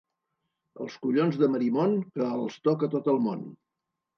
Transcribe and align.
Els 0.85 0.95
collons 1.03 1.37
de 1.43 1.49
Marimon, 1.57 1.93
que 2.17 2.33
els 2.39 2.59
toca 2.71 2.91
tot 2.97 3.13
el 3.17 3.25
món. 3.29 3.45